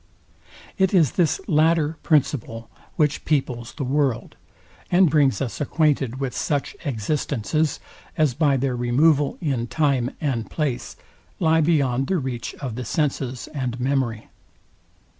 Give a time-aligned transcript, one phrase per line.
[0.79, 4.35] It is this latter principle, which peoples the world,
[4.89, 7.79] and brings us acquainted with such existences,
[8.17, 10.95] as by their removal in time and place,
[11.39, 14.27] lie beyond the reach of the senses and memory.